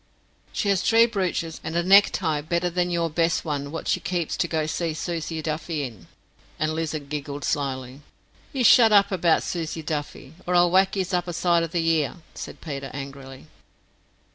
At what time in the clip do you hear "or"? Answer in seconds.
10.47-10.55